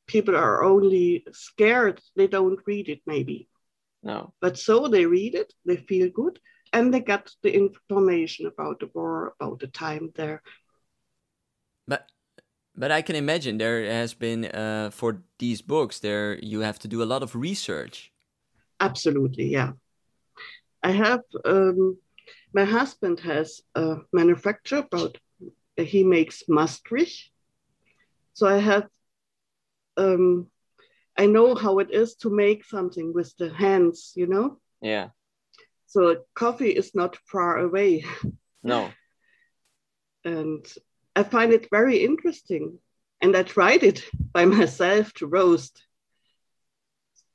people 0.07 0.36
are 0.36 0.63
only 0.63 1.25
scared 1.34 2.01
they 2.15 2.27
don't 2.27 2.60
read 2.67 2.88
it 2.89 3.01
maybe 3.05 3.48
no. 4.03 4.34
But 4.39 4.57
so 4.57 4.88
they 4.88 5.05
read 5.05 5.36
it, 5.36 5.53
they 5.65 5.75
feel 5.77 6.10
good, 6.10 6.39
and 6.72 6.93
they 6.93 7.01
get 7.01 7.29
the 7.43 7.53
information 7.53 8.46
about 8.46 8.79
the 8.79 8.89
war, 8.93 9.34
about 9.39 9.60
the 9.60 9.67
time 9.67 10.12
there. 10.15 10.41
But 12.77 12.91
I 12.91 13.01
can 13.01 13.15
imagine 13.15 13.57
there 13.57 13.84
has 13.84 14.13
been 14.13 14.46
uh, 14.46 14.91
for 14.91 15.24
these 15.39 15.62
books 15.62 16.00
there 16.00 16.38
you 16.43 16.60
have 16.60 16.79
to 16.79 16.88
do 16.88 17.01
a 17.01 17.10
lot 17.12 17.24
of 17.24 17.36
research. 17.36 18.12
Absolutely, 18.79 19.46
yeah. 19.46 19.72
I 20.84 20.91
have 20.91 21.22
um, 21.43 21.98
my 22.53 22.65
husband 22.65 23.19
has 23.22 23.62
a 23.75 23.98
manufacturer 24.13 24.86
but 24.91 25.17
he 25.75 26.03
makes 26.03 26.43
Maastricht. 26.48 27.31
So 28.34 28.48
I 28.48 28.57
have 28.57 28.88
um, 29.98 30.48
I 31.17 31.25
know 31.25 31.55
how 31.55 31.79
it 31.79 31.89
is 31.91 32.15
to 32.17 32.29
make 32.29 32.63
something 32.63 33.12
with 33.12 33.36
the 33.38 33.50
hands, 33.50 34.13
you 34.15 34.27
know. 34.27 34.60
Yeah. 34.81 35.10
So 35.88 36.17
coffee 36.36 36.69
is 36.69 36.93
not 36.93 37.17
far 37.25 37.57
away. 37.57 38.05
No. 38.62 38.91
and 40.24 40.65
I 41.18 41.24
find 41.24 41.52
it 41.52 41.68
very 41.72 42.04
interesting. 42.04 42.78
And 43.22 43.36
I 43.36 43.42
tried 43.42 43.82
it 43.82 44.04
by 44.34 44.46
myself 44.58 45.12
to 45.14 45.26
roast 45.26 45.82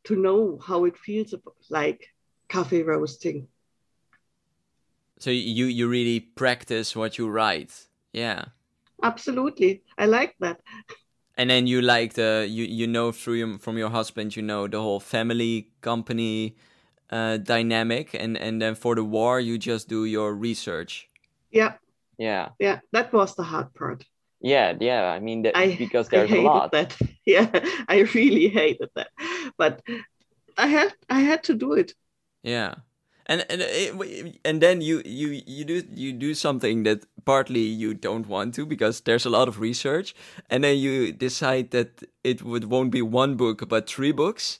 to 0.04 0.14
know 0.14 0.58
how 0.64 0.84
it 0.84 0.96
feels 0.96 1.34
like 1.68 2.06
coffee 2.48 2.84
roasting. 2.84 3.48
So 5.18 5.30
you 5.30 5.66
you 5.66 5.88
really 5.88 6.20
practice 6.20 6.94
what 6.94 7.18
you 7.18 7.28
write. 7.28 7.88
Yeah. 8.12 8.44
Absolutely. 9.02 9.82
I 9.98 10.06
like 10.06 10.36
that. 10.40 10.60
And 11.34 11.48
then 11.48 11.66
you 11.66 11.80
like 11.80 12.12
the 12.12 12.46
you 12.48 12.64
you 12.64 12.86
know 12.86 13.10
through 13.10 13.34
your, 13.34 13.58
from 13.58 13.78
your 13.78 13.90
husband 13.90 14.36
you 14.36 14.42
know 14.42 14.68
the 14.68 14.80
whole 14.80 15.00
family 15.00 15.70
company 15.80 16.56
uh, 17.10 17.38
dynamic 17.38 18.14
and 18.14 18.36
and 18.36 18.60
then 18.60 18.74
for 18.74 18.94
the 18.94 19.02
war 19.02 19.40
you 19.40 19.56
just 19.58 19.88
do 19.88 20.04
your 20.04 20.34
research. 20.34 21.08
Yeah. 21.50 21.81
Yeah. 22.18 22.50
Yeah. 22.58 22.80
That 22.92 23.12
was 23.12 23.34
the 23.34 23.42
hard 23.42 23.74
part. 23.74 24.04
Yeah, 24.40 24.74
yeah. 24.80 25.04
I 25.10 25.20
mean, 25.20 25.42
that, 25.42 25.56
I, 25.56 25.76
because 25.76 26.08
I 26.12 26.18
there's 26.18 26.32
a 26.32 26.36
hated 26.36 26.42
lot. 26.42 26.72
that. 26.72 26.96
Yeah, 27.24 27.48
I 27.88 28.00
really 28.14 28.48
hated 28.48 28.90
that. 28.96 29.08
But 29.56 29.82
I 30.56 30.66
had 30.66 30.94
I 31.08 31.20
had 31.20 31.44
to 31.44 31.54
do 31.54 31.72
it. 31.74 31.94
Yeah. 32.42 32.74
And 33.26 33.44
and 33.48 33.62
it, 33.62 34.40
and 34.44 34.60
then 34.60 34.80
you 34.80 35.00
you 35.04 35.42
you 35.46 35.64
do 35.64 35.82
you 35.94 36.12
do 36.12 36.34
something 36.34 36.82
that 36.82 37.06
partly 37.24 37.60
you 37.60 37.94
don't 37.94 38.26
want 38.26 38.54
to 38.56 38.66
because 38.66 39.00
there's 39.02 39.24
a 39.26 39.30
lot 39.30 39.48
of 39.48 39.60
research, 39.60 40.14
and 40.50 40.64
then 40.64 40.76
you 40.78 41.12
decide 41.12 41.70
that 41.70 42.02
it 42.24 42.42
would 42.42 42.64
won't 42.64 42.90
be 42.90 43.00
one 43.00 43.36
book 43.36 43.68
but 43.68 43.88
three 43.88 44.12
books, 44.12 44.58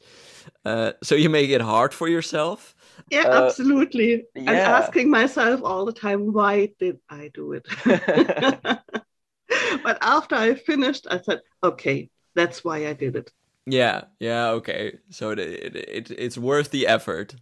uh, 0.64 0.92
so 1.02 1.14
you 1.16 1.28
make 1.28 1.50
it 1.50 1.60
hard 1.60 1.92
for 1.94 2.08
yourself. 2.08 2.74
Yeah, 3.10 3.26
Uh, 3.26 3.44
absolutely. 3.44 4.24
I'm 4.36 4.56
asking 4.56 5.10
myself 5.10 5.62
all 5.62 5.84
the 5.84 5.92
time, 5.92 6.32
why 6.32 6.70
did 6.78 6.98
I 7.08 7.30
do 7.34 7.52
it? 7.52 7.66
but 9.84 9.98
after 10.00 10.34
I 10.34 10.54
finished, 10.54 11.06
I 11.10 11.20
said, 11.20 11.40
okay, 11.62 12.10
that's 12.34 12.64
why 12.64 12.86
I 12.86 12.92
did 12.92 13.16
it. 13.16 13.30
Yeah, 13.66 14.04
yeah, 14.18 14.50
okay. 14.58 14.98
So 15.10 15.30
it, 15.30 15.38
it, 15.38 15.76
it 15.76 16.10
it's 16.10 16.38
worth 16.38 16.70
the 16.70 16.86
effort. 16.86 17.34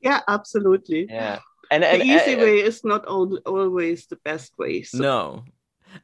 Yeah, 0.00 0.20
absolutely. 0.28 1.08
yeah. 1.10 1.38
And, 1.70 1.82
The 1.82 2.02
easy 2.02 2.34
uh, 2.34 2.40
way 2.40 2.58
is 2.60 2.84
not 2.84 3.06
al- 3.06 3.40
always 3.44 4.06
the 4.06 4.16
best 4.24 4.56
way. 4.58 4.82
So 4.82 4.98
No, 4.98 5.44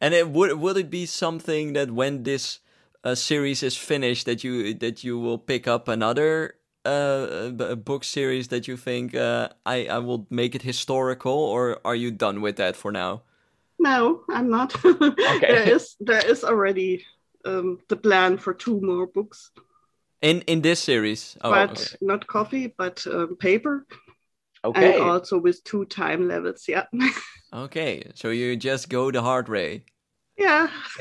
and 0.01 0.13
it 0.15 0.29
would 0.29 0.59
would 0.59 0.77
it 0.77 0.91
be 0.91 1.07
something 1.07 1.73
that 1.75 1.91
when 1.91 2.23
this 2.25 2.61
uh, 3.03 3.15
series 3.15 3.63
is 3.63 3.77
finished 3.77 4.27
that 4.27 4.45
you 4.45 4.75
that 4.75 5.05
you 5.05 5.19
will 5.19 5.39
pick 5.39 5.67
up 5.67 5.89
another 5.89 6.57
uh, 6.85 7.51
b- 7.51 7.75
book 7.77 8.05
series 8.05 8.49
that 8.49 8.69
you 8.69 8.77
think 8.77 9.15
uh, 9.15 9.49
I 9.67 9.87
I 9.87 9.99
will 9.99 10.27
make 10.31 10.55
it 10.55 10.63
historical 10.63 11.33
or 11.33 11.81
are 11.85 11.95
you 11.97 12.11
done 12.11 12.41
with 12.41 12.57
that 12.57 12.77
for 12.77 12.93
now? 12.93 13.23
no, 13.79 14.23
I'm 14.31 14.51
not. 14.51 14.75
there 15.49 15.69
is 15.75 15.97
there 16.01 16.25
is 16.25 16.45
already 16.45 17.05
um, 17.45 17.79
the 17.89 17.97
plan 17.97 18.39
for 18.39 18.55
two 18.55 18.81
more 18.81 19.07
books, 19.07 19.51
In 20.21 20.41
in 20.49 20.63
this 20.63 20.81
series, 20.83 21.37
oh, 21.43 21.51
but 21.51 21.71
okay. 21.71 21.97
not 22.01 22.27
coffee, 22.27 22.75
but 22.79 23.07
um, 23.07 23.37
paper, 23.37 23.87
okay. 24.65 24.95
and 24.95 25.11
also 25.11 25.39
with 25.39 25.63
two 25.65 25.85
time 25.87 26.29
levels. 26.29 26.65
Yeah, 26.69 26.87
okay, 27.53 28.11
so 28.15 28.29
you 28.31 28.57
just 28.57 28.89
go 28.89 29.11
the 29.11 29.23
hard 29.23 29.49
way. 29.49 29.85
Yeah. 30.37 30.69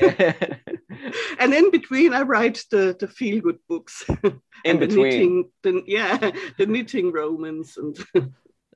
and 1.38 1.54
in 1.54 1.70
between, 1.70 2.12
I 2.14 2.22
write 2.22 2.64
the 2.70 2.96
the 2.98 3.08
feel 3.08 3.40
good 3.40 3.58
books. 3.68 4.04
In 4.64 4.76
and 4.76 4.82
the 4.82 4.86
between. 4.86 5.04
knitting, 5.04 5.50
the, 5.62 5.82
yeah, 5.86 6.16
the 6.58 6.66
knitting 6.66 7.12
romans 7.12 7.76
and 7.76 7.96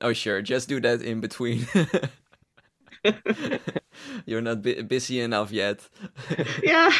Oh 0.01 0.13
sure, 0.13 0.41
just 0.41 0.69
do 0.69 0.79
that 0.81 1.01
in 1.01 1.19
between. 1.19 1.67
You're 4.25 4.41
not 4.41 4.61
bu- 4.61 4.83
busy 4.83 5.19
enough 5.19 5.51
yet. 5.51 5.89
yeah. 6.63 6.91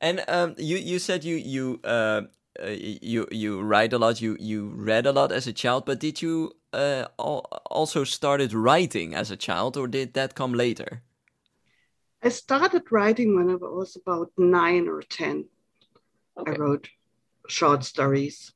And 0.00 0.24
um, 0.28 0.54
you 0.58 0.76
you 0.76 0.98
said 0.98 1.24
you 1.24 1.36
you 1.36 1.80
uh, 1.84 2.22
uh, 2.62 2.66
you 2.68 3.26
you 3.30 3.60
write 3.62 3.92
a 3.92 3.98
lot. 3.98 4.20
You 4.20 4.36
you 4.40 4.70
read 4.74 5.06
a 5.06 5.12
lot 5.12 5.30
as 5.32 5.46
a 5.46 5.52
child, 5.52 5.84
but 5.86 6.00
did 6.00 6.20
you 6.22 6.52
uh, 6.72 7.06
al- 7.18 7.46
also 7.70 8.04
started 8.04 8.52
writing 8.52 9.14
as 9.14 9.30
a 9.30 9.36
child, 9.36 9.76
or 9.76 9.86
did 9.86 10.14
that 10.14 10.34
come 10.34 10.54
later? 10.54 11.02
I 12.24 12.28
started 12.28 12.92
writing 12.92 13.34
when 13.34 13.50
I 13.50 13.56
was 13.56 13.96
about 13.96 14.30
nine 14.38 14.86
or 14.86 15.02
ten. 15.02 15.48
Okay. 16.38 16.52
I 16.52 16.54
wrote 16.54 16.88
short 17.48 17.82
stories, 17.84 18.52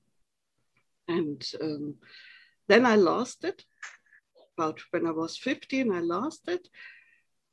and 1.08 1.44
um, 1.60 1.96
then 2.68 2.86
I 2.86 2.94
lost 2.94 3.44
it. 3.44 3.64
About 4.56 4.80
when 4.90 5.06
I 5.06 5.10
was 5.10 5.36
fifteen, 5.36 5.92
I 5.92 6.00
lost 6.00 6.48
it. 6.48 6.68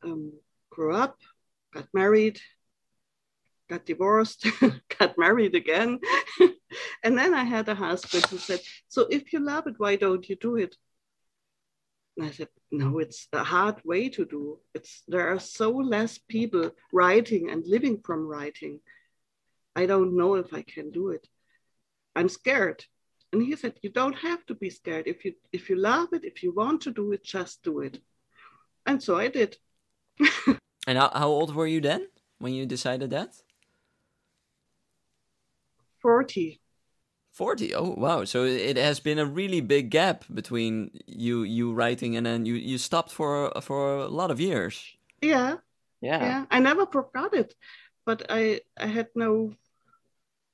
Um, 0.04 0.34
grew 0.70 0.96
up, 0.96 1.18
got 1.74 1.88
married, 1.94 2.40
got 3.68 3.86
divorced, 3.86 4.46
got 5.00 5.18
married 5.18 5.56
again, 5.56 6.00
and 7.04 7.18
then 7.18 7.34
I 7.34 7.44
had 7.44 7.68
a 7.68 7.76
husband 7.76 8.26
who 8.28 8.38
said, 8.38 8.62
"So 8.88 9.08
if 9.10 9.34
you 9.34 9.40
love 9.40 9.66
it, 9.66 9.80
why 9.80 9.96
don't 9.96 10.30
you 10.30 10.36
do 10.36 10.58
it?" 10.58 10.76
And 12.18 12.28
I 12.28 12.32
said, 12.32 12.50
no, 12.72 13.00
it's 13.00 13.28
a 13.34 13.44
hard 13.44 13.82
way 13.84 14.10
to 14.10 14.26
do. 14.26 14.60
It's 14.74 15.04
there 15.08 15.30
are 15.30 15.40
so 15.40 15.72
less 15.72 16.18
people 16.18 16.72
writing 16.92 17.50
and 17.50 17.66
living 17.66 18.00
from 18.04 18.28
writing. 18.28 18.80
I 19.76 19.86
don't 19.88 20.16
know 20.16 20.36
if 20.36 20.54
I 20.54 20.62
can 20.62 20.92
do 20.92 21.10
it. 21.10 21.28
I'm 22.16 22.30
scared. 22.30 22.86
And 23.32 23.42
he 23.42 23.56
said, 23.56 23.80
you 23.82 23.90
don't 23.90 24.18
have 24.18 24.46
to 24.46 24.54
be 24.54 24.70
scared. 24.70 25.08
If 25.08 25.26
you 25.26 25.34
if 25.52 25.70
you 25.70 25.76
love 25.76 26.10
it, 26.14 26.24
if 26.24 26.44
you 26.44 26.54
want 26.54 26.82
to 26.82 26.92
do 26.92 27.12
it, 27.14 27.24
just 27.24 27.64
do 27.64 27.80
it. 27.80 28.00
And 28.86 29.02
so 29.02 29.18
I 29.18 29.30
did. 29.30 29.58
And 30.86 30.98
how, 30.98 31.12
how 31.14 31.30
old 31.30 31.56
were 31.56 31.66
you 31.66 31.80
then 31.80 32.10
when 32.40 32.54
you 32.54 32.66
decided 32.66 33.10
that? 33.12 33.36
40. 36.02 36.60
40 37.34 37.74
oh 37.76 37.96
wow 37.98 38.26
so 38.26 38.44
it 38.46 38.78
has 38.78 39.00
been 39.00 39.20
a 39.20 39.26
really 39.26 39.62
big 39.62 39.90
gap 39.90 40.24
between 40.34 40.92
you 41.08 41.44
you 41.44 41.74
writing 41.74 42.16
and 42.16 42.26
then 42.26 42.46
you 42.46 42.56
you 42.56 42.78
stopped 42.78 43.12
for 43.12 43.52
for 43.62 43.98
a 43.98 44.08
lot 44.08 44.32
of 44.32 44.40
years 44.40 44.98
Yeah, 45.22 45.58
yeah. 46.02 46.22
yeah. 46.26 46.46
I 46.52 46.60
never 46.60 46.86
forgot 46.86 47.34
it, 47.34 47.56
but 48.06 48.22
I 48.30 48.62
I 48.78 48.88
had 48.88 49.08
no 49.16 49.54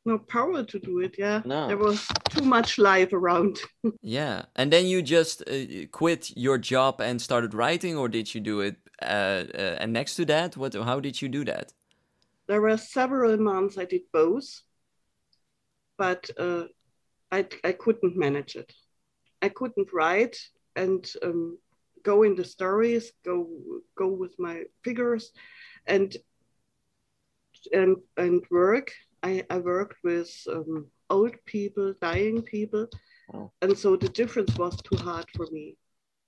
no 0.06 0.18
power 0.18 0.64
to 0.64 0.80
do 0.80 1.00
it. 1.00 1.16
Yeah, 1.20 1.42
No. 1.46 1.68
there 1.68 1.78
was 1.78 2.08
too 2.30 2.44
much 2.46 2.78
life 2.78 3.14
around. 3.14 3.60
yeah 4.02 4.46
and 4.56 4.72
then 4.72 4.86
you 4.86 5.02
just 5.02 5.42
uh, 5.42 5.86
quit 5.92 6.32
your 6.36 6.58
job 6.58 7.02
and 7.02 7.22
started 7.22 7.54
writing 7.54 7.98
or 7.98 8.08
did 8.10 8.34
you 8.34 8.42
do 8.42 8.62
it 8.62 8.76
uh, 9.02 9.44
uh, 9.54 9.78
and 9.82 9.92
next 9.94 10.16
to 10.16 10.26
that 10.26 10.56
what 10.58 10.74
how 10.76 11.00
did 11.02 11.22
you 11.22 11.30
do 11.30 11.44
that 11.46 11.74
there 12.48 12.62
were 12.62 12.78
several 12.78 13.38
months 13.38 13.78
I 13.78 13.86
did 13.86 14.02
both, 14.12 14.64
but 16.00 16.30
uh, 16.40 16.64
I, 17.32 17.46
I 17.64 17.74
couldn't 17.74 18.16
manage 18.18 18.56
it. 18.56 18.74
I 19.42 19.50
couldn't 19.50 19.94
write 19.94 20.38
and 20.76 21.06
um, 21.22 21.60
go 22.04 22.24
the 22.36 22.46
stories, 22.46 23.12
go 23.24 23.48
go 23.96 24.08
with 24.08 24.34
my 24.40 24.64
figures, 24.84 25.32
and 25.86 26.16
and 27.74 27.98
and 28.18 28.44
work. 28.50 28.92
I, 29.22 29.44
I 29.50 29.58
worked 29.60 29.98
with 30.04 30.32
um, 30.50 30.88
old 31.10 31.36
people, 31.46 31.94
dying 32.02 32.42
people, 32.42 32.88
Oh. 33.34 33.52
and 33.62 33.78
so 33.78 33.98
the 33.98 34.10
difference 34.10 34.58
was 34.58 34.76
too 34.78 34.98
hard 34.98 35.26
for 35.36 35.48
me. 35.52 35.76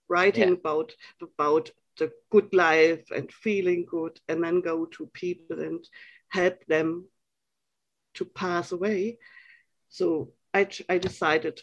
Writing 0.09 0.49
Yeah. 0.49 0.59
about 0.59 0.91
about 1.21 1.71
the 1.97 2.11
good 2.29 2.53
life 2.53 3.05
and 3.15 3.31
feeling 3.31 3.85
good, 3.89 4.19
and 4.27 4.43
then 4.43 4.61
go 4.61 4.85
to 4.85 5.09
people 5.13 5.61
and 5.61 5.87
help 6.29 6.57
them 6.67 7.05
to 8.15 8.25
pass 8.25 8.73
away. 8.73 9.17
So 9.91 10.33
I, 10.55 10.69
I 10.89 10.99
decided 10.99 11.61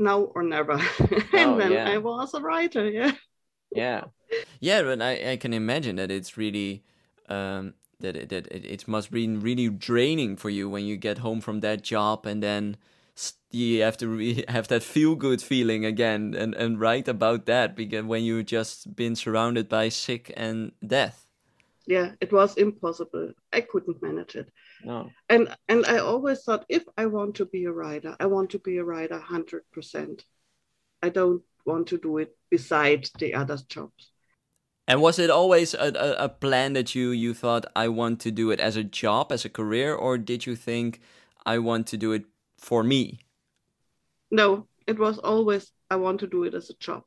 now 0.00 0.22
or 0.22 0.42
never. 0.44 0.74
and 1.34 1.56
Oh, 1.56 1.60
then 1.60 1.80
yeah. 1.80 1.86
I 1.86 1.98
was 1.98 2.34
a 2.34 2.42
writer. 2.42 2.90
Yeah. 2.90 3.12
Yeah. 3.74 4.04
yeah 4.60 4.82
but 4.82 5.02
i, 5.02 5.32
I 5.32 5.36
can 5.36 5.52
imagine 5.52 5.96
that 5.96 6.10
it's 6.10 6.36
really 6.36 6.82
um 7.28 7.74
that 8.00 8.16
it, 8.16 8.28
that 8.28 8.46
it, 8.48 8.64
it 8.64 8.88
must 8.88 9.10
be 9.10 9.26
really 9.28 9.68
draining 9.70 10.36
for 10.36 10.50
you 10.50 10.68
when 10.68 10.84
you 10.84 10.96
get 10.96 11.18
home 11.18 11.40
from 11.40 11.60
that 11.60 11.82
job 11.82 12.26
and 12.26 12.42
then 12.42 12.76
you 13.50 13.82
have 13.82 13.96
to 13.98 14.08
re- 14.08 14.44
have 14.48 14.68
that 14.68 14.82
feel 14.82 15.14
good 15.14 15.42
feeling 15.42 15.84
again 15.84 16.34
and 16.36 16.54
and 16.54 16.80
write 16.80 17.08
about 17.08 17.46
that 17.46 17.74
because 17.76 18.04
when 18.04 18.24
you 18.24 18.42
just 18.42 18.94
been 18.96 19.16
surrounded 19.16 19.68
by 19.68 19.88
sick 19.88 20.32
and 20.36 20.72
death 20.86 21.26
yeah, 21.86 22.12
it 22.20 22.32
was 22.32 22.56
impossible. 22.56 23.32
I 23.52 23.60
couldn't 23.60 24.02
manage 24.02 24.34
it. 24.36 24.50
No. 24.86 25.10
And 25.28 25.48
and 25.68 25.84
I 25.84 25.98
always 25.98 26.44
thought 26.44 26.64
if 26.68 26.84
I 26.96 27.06
want 27.06 27.34
to 27.36 27.44
be 27.44 27.64
a 27.64 27.72
writer, 27.72 28.14
I 28.20 28.26
want 28.26 28.50
to 28.50 28.60
be 28.60 28.78
a 28.78 28.84
writer 28.84 29.18
hundred 29.18 29.64
percent. 29.72 30.24
I 31.02 31.08
don't 31.08 31.42
want 31.64 31.88
to 31.88 31.98
do 31.98 32.18
it 32.18 32.36
besides 32.50 33.10
the 33.18 33.34
other 33.34 33.58
jobs. 33.68 34.12
And 34.86 35.02
was 35.02 35.18
it 35.18 35.28
always 35.28 35.74
a, 35.74 35.92
a, 35.92 36.24
a, 36.26 36.28
plan 36.28 36.74
that 36.74 36.94
you 36.94 37.10
you 37.10 37.34
thought 37.34 37.66
I 37.74 37.88
want 37.88 38.20
to 38.20 38.30
do 38.30 38.52
it 38.52 38.60
as 38.60 38.76
a 38.76 38.84
job, 38.84 39.32
as 39.32 39.44
a 39.44 39.50
career, 39.50 39.92
or 39.92 40.18
did 40.18 40.46
you 40.46 40.54
think 40.54 41.00
I 41.44 41.58
want 41.58 41.88
to 41.88 41.96
do 41.96 42.12
it 42.12 42.24
for 42.56 42.84
me? 42.84 43.18
No, 44.30 44.68
it 44.86 45.00
was 45.00 45.18
always 45.18 45.72
I 45.90 45.96
want 45.96 46.20
to 46.20 46.28
do 46.28 46.44
it 46.44 46.54
as 46.54 46.70
a 46.70 46.74
job. 46.78 47.02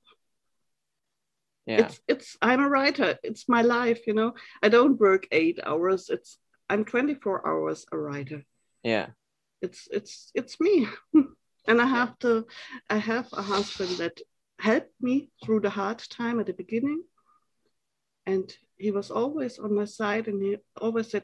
Yeah. 1.65 1.85
It's 1.85 2.01
it's 2.09 2.37
I'm 2.41 2.59
a 2.59 2.67
writer. 2.67 3.17
It's 3.23 3.47
my 3.47 3.61
life, 3.61 4.05
you 4.05 4.13
know. 4.13 4.33
I 4.61 4.67
don't 4.67 4.99
work 4.99 5.27
eight 5.31 5.59
hours. 5.65 6.09
It's 6.09 6.37
I'm 6.69 6.85
24 6.85 7.47
hours 7.47 7.85
a 7.91 7.97
writer. 7.97 8.45
Yeah. 8.83 9.07
It's 9.61 9.87
it's 9.91 10.31
it's 10.35 10.59
me. 10.59 10.87
and 11.67 11.81
I 11.81 11.85
have 11.85 12.17
to 12.19 12.45
I 12.89 12.97
have 12.97 13.27
a 13.33 13.41
husband 13.41 13.97
that 13.97 14.21
helped 14.59 14.93
me 15.01 15.29
through 15.43 15.61
the 15.61 15.69
hard 15.69 15.99
time 15.99 16.39
at 16.39 16.45
the 16.45 16.53
beginning. 16.53 17.03
And 18.25 18.55
he 18.77 18.91
was 18.91 19.09
always 19.09 19.57
on 19.57 19.73
my 19.75 19.85
side 19.85 20.27
and 20.27 20.41
he 20.41 20.57
always 20.79 21.09
said, 21.09 21.23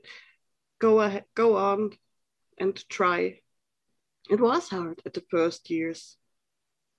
go 0.79 1.01
ahead, 1.01 1.25
go 1.35 1.57
on 1.57 1.91
and 2.57 2.75
try. 2.89 3.39
It 4.29 4.39
was 4.39 4.69
hard 4.69 5.01
at 5.05 5.13
the 5.13 5.23
first 5.29 5.69
years. 5.69 6.17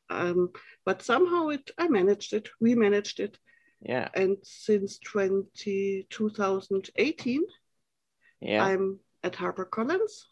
Um, 0.08 0.50
but 0.84 1.02
somehow 1.02 1.48
it 1.48 1.70
I 1.76 1.88
managed 1.88 2.32
it. 2.32 2.48
We 2.60 2.74
managed 2.74 3.18
it. 3.18 3.38
Yeah. 3.82 4.08
And 4.14 4.36
since 4.42 4.98
20, 4.98 6.06
2018, 6.08 7.42
yeah. 8.40 8.64
I'm 8.64 9.00
at 9.22 9.34
HarperCollins. 9.34 10.24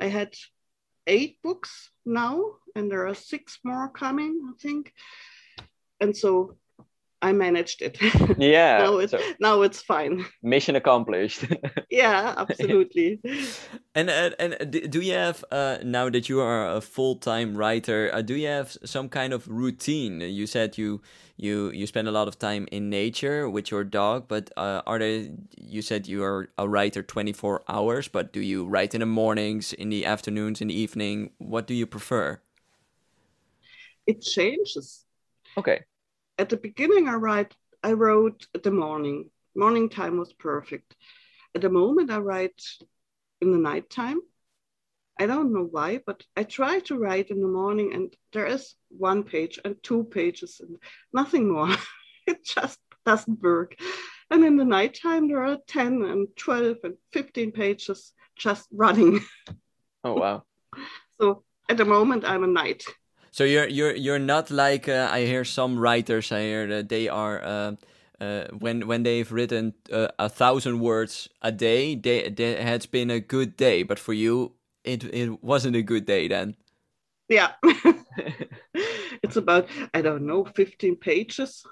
I 0.00 0.06
had 0.06 0.34
eight 1.06 1.42
books 1.42 1.90
now, 2.04 2.56
and 2.74 2.90
there 2.90 3.06
are 3.06 3.14
six 3.14 3.58
more 3.64 3.88
coming, 3.88 4.40
I 4.48 4.52
think. 4.60 4.92
And 6.00 6.16
so 6.16 6.56
I 7.20 7.32
managed 7.32 7.82
it. 7.82 7.98
Yeah. 8.38 8.78
now, 8.84 8.98
it's, 8.98 9.10
so 9.10 9.20
now 9.40 9.62
it's 9.62 9.82
fine. 9.82 10.24
mission 10.42 10.76
accomplished. 10.76 11.44
yeah, 11.90 12.34
absolutely. 12.36 13.20
And 13.94 14.08
uh, 14.08 14.30
and 14.38 14.70
do 14.90 15.00
you 15.00 15.14
have 15.14 15.44
uh, 15.50 15.78
now 15.82 16.08
that 16.10 16.28
you 16.28 16.40
are 16.40 16.76
a 16.76 16.80
full 16.80 17.16
time 17.16 17.56
writer? 17.56 18.10
Uh, 18.12 18.22
do 18.22 18.34
you 18.34 18.46
have 18.46 18.76
some 18.84 19.08
kind 19.08 19.32
of 19.32 19.48
routine? 19.48 20.20
You 20.20 20.46
said 20.46 20.78
you 20.78 21.02
you 21.36 21.70
you 21.70 21.86
spend 21.86 22.06
a 22.06 22.12
lot 22.12 22.28
of 22.28 22.38
time 22.38 22.68
in 22.70 22.88
nature 22.88 23.50
with 23.50 23.70
your 23.72 23.82
dog, 23.82 24.28
but 24.28 24.50
uh, 24.56 24.82
are 24.86 24.98
there? 25.00 25.26
You 25.60 25.82
said 25.82 26.06
you 26.06 26.22
are 26.22 26.48
a 26.56 26.68
writer 26.68 27.02
twenty 27.02 27.32
four 27.32 27.62
hours, 27.68 28.06
but 28.06 28.32
do 28.32 28.40
you 28.40 28.64
write 28.64 28.94
in 28.94 29.00
the 29.00 29.06
mornings, 29.06 29.72
in 29.72 29.88
the 29.88 30.06
afternoons, 30.06 30.60
in 30.60 30.68
the 30.68 30.78
evening? 30.78 31.30
What 31.38 31.66
do 31.66 31.74
you 31.74 31.86
prefer? 31.86 32.40
It 34.06 34.22
changes. 34.22 35.04
Okay. 35.56 35.84
At 36.38 36.48
the 36.48 36.56
beginning, 36.56 37.08
I 37.08 37.14
write. 37.14 37.54
I 37.82 37.92
wrote 37.92 38.46
at 38.54 38.62
the 38.62 38.70
morning. 38.70 39.30
Morning 39.56 39.88
time 39.88 40.18
was 40.18 40.32
perfect. 40.32 40.94
At 41.54 41.62
the 41.62 41.70
moment, 41.70 42.10
I 42.10 42.18
write 42.18 42.62
in 43.40 43.52
the 43.52 43.58
nighttime. 43.58 44.20
I 45.18 45.26
don't 45.26 45.52
know 45.52 45.64
why, 45.64 46.00
but 46.06 46.22
I 46.36 46.44
try 46.44 46.78
to 46.80 46.96
write 46.96 47.30
in 47.30 47.40
the 47.40 47.48
morning 47.48 47.92
and 47.92 48.14
there 48.32 48.46
is 48.46 48.74
one 48.88 49.24
page 49.24 49.58
and 49.64 49.74
two 49.82 50.04
pages 50.04 50.60
and 50.60 50.78
nothing 51.12 51.50
more. 51.52 51.74
it 52.26 52.44
just 52.44 52.78
doesn't 53.04 53.42
work. 53.42 53.74
And 54.30 54.44
in 54.44 54.56
the 54.56 54.64
nighttime, 54.64 55.26
there 55.26 55.44
are 55.44 55.58
10 55.66 56.02
and 56.02 56.28
12 56.36 56.76
and 56.84 56.94
15 57.12 57.50
pages 57.52 58.12
just 58.36 58.68
running. 58.72 59.20
Oh, 60.04 60.14
wow. 60.14 60.44
so 61.20 61.42
at 61.68 61.76
the 61.76 61.84
moment, 61.84 62.24
I'm 62.24 62.44
a 62.44 62.46
night. 62.46 62.84
So 63.38 63.44
you're 63.44 63.68
you're 63.68 63.94
you're 63.94 64.18
not 64.18 64.50
like 64.50 64.88
uh, 64.88 65.08
I 65.12 65.24
hear 65.24 65.44
some 65.44 65.78
writers. 65.78 66.32
I 66.32 66.40
hear 66.40 66.66
that 66.66 66.88
they 66.88 67.06
are 67.08 67.40
uh, 67.40 67.72
uh, 68.20 68.48
when 68.58 68.88
when 68.88 69.04
they've 69.04 69.30
written 69.30 69.74
uh, 69.92 70.08
a 70.18 70.28
thousand 70.28 70.80
words 70.80 71.28
a 71.40 71.52
day, 71.52 71.94
they, 71.94 72.30
they 72.30 72.60
has 72.60 72.86
been 72.86 73.12
a 73.12 73.20
good 73.20 73.56
day. 73.56 73.84
But 73.84 74.00
for 74.00 74.12
you, 74.12 74.54
it 74.82 75.04
it 75.04 75.40
wasn't 75.40 75.76
a 75.76 75.82
good 75.82 76.04
day 76.04 76.26
then. 76.26 76.56
Yeah, 77.28 77.52
it's 79.22 79.36
about 79.36 79.68
I 79.94 80.02
don't 80.02 80.26
know, 80.26 80.44
fifteen 80.44 80.96
pages. 80.96 81.62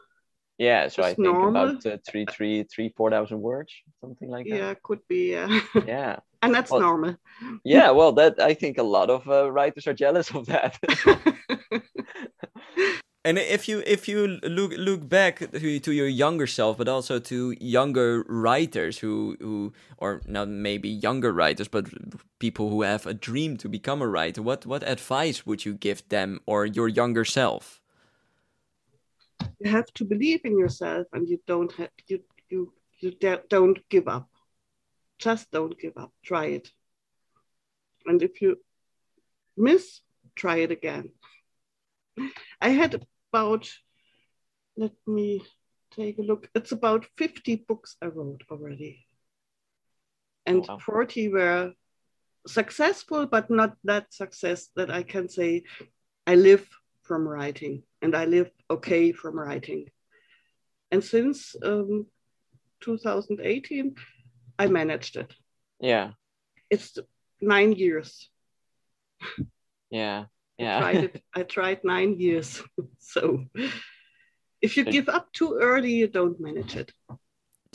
Yeah, 0.58 0.86
so 0.86 1.02
Just 1.02 1.08
I 1.08 1.14
think 1.14 1.26
normal. 1.26 1.70
about 1.70 1.84
uh, 1.84 1.96
three, 2.08 2.26
three, 2.30 2.62
three, 2.62 2.94
four 2.96 3.10
thousand 3.10 3.40
words, 3.40 3.72
something 4.00 4.30
like 4.30 4.46
that. 4.46 4.54
Yeah, 4.54 4.74
could 4.84 5.00
be. 5.08 5.32
Yeah, 5.32 5.60
Yeah. 5.84 6.20
and 6.46 6.54
that's 6.54 6.70
Well- 6.70 6.80
normal. 6.80 7.16
Yeah. 7.64 7.90
Well, 7.90 8.12
that 8.12 8.40
I 8.40 8.54
think 8.54 8.78
a 8.78 8.82
lot 8.82 9.10
of 9.10 9.28
uh, 9.28 9.50
writers 9.52 9.86
are 9.86 9.94
jealous 9.94 10.30
of 10.34 10.46
that. 10.46 10.78
And 13.26 13.38
if 13.38 13.68
you 13.68 13.82
if 13.84 14.06
you 14.08 14.38
look 14.44 14.72
look 14.76 15.08
back 15.08 15.50
to, 15.50 15.80
to 15.80 15.92
your 15.92 16.06
younger 16.06 16.46
self, 16.46 16.78
but 16.78 16.86
also 16.88 17.18
to 17.18 17.56
younger 17.60 18.24
writers 18.28 18.98
who 18.98 19.36
who 19.40 19.72
or 19.98 20.22
not 20.26 20.48
maybe 20.48 20.88
younger 20.88 21.32
writers, 21.32 21.66
but 21.68 21.86
people 22.38 22.70
who 22.70 22.82
have 22.82 23.04
a 23.04 23.14
dream 23.14 23.56
to 23.56 23.68
become 23.68 24.00
a 24.00 24.06
writer, 24.06 24.42
what 24.42 24.64
what 24.64 24.84
advice 24.88 25.44
would 25.44 25.64
you 25.64 25.74
give 25.74 26.08
them 26.08 26.38
or 26.46 26.66
your 26.66 26.88
younger 26.88 27.24
self? 27.24 27.80
you 29.60 29.70
have 29.70 29.86
to 29.94 30.04
believe 30.04 30.40
in 30.44 30.58
yourself 30.58 31.06
and 31.12 31.28
you 31.28 31.38
don't 31.46 31.72
have 31.72 31.90
you 32.06 32.20
you 32.48 32.72
you 33.00 33.12
don't 33.48 33.78
give 33.88 34.08
up 34.08 34.28
just 35.18 35.50
don't 35.50 35.78
give 35.78 35.96
up. 35.96 36.12
Try 36.24 36.46
it. 36.46 36.70
And 38.06 38.22
if 38.22 38.40
you 38.40 38.58
miss 39.56 40.00
try 40.34 40.56
it 40.56 40.70
again. 40.70 41.10
I 42.60 42.70
had 42.70 43.06
about 43.32 43.70
let 44.76 44.92
me 45.06 45.42
take 45.90 46.18
a 46.18 46.22
look. 46.22 46.50
It's 46.54 46.72
about 46.72 47.06
50 47.16 47.64
books 47.68 47.96
i 48.02 48.06
wrote 48.06 48.42
already. 48.50 49.06
And 50.44 50.66
Wow. 50.68 50.78
40 50.78 51.28
were 51.30 51.72
successful 52.46 53.26
but 53.26 53.50
not 53.50 53.76
that 53.82 54.14
success 54.14 54.68
that 54.76 54.88
i 54.88 55.02
can 55.02 55.28
say 55.28 55.64
i 56.28 56.36
live 56.36 56.64
from 57.06 57.26
writing 57.26 57.82
and 58.02 58.14
I 58.14 58.24
live 58.24 58.50
okay 58.70 59.12
from 59.12 59.38
writing. 59.38 59.86
And 60.90 61.02
since 61.02 61.54
um, 61.62 62.06
2018, 62.80 63.94
I 64.58 64.66
managed 64.68 65.16
it. 65.16 65.34
yeah. 65.80 66.12
It's 66.70 66.98
nine 67.40 67.72
years. 67.72 68.28
Yeah. 69.90 70.24
I 70.58 70.62
Yeah. 70.62 70.80
tried 70.80 71.04
it. 71.04 71.22
I 71.36 71.42
tried 71.44 71.84
nine 71.84 72.18
years. 72.20 72.62
so 72.98 73.44
if 74.60 74.76
you 74.76 74.84
So- 74.84 74.90
give 74.90 75.08
up 75.08 75.32
too 75.32 75.58
early, 75.60 75.92
you 75.92 76.08
don't 76.08 76.40
manage 76.40 76.76
it. 76.76 76.92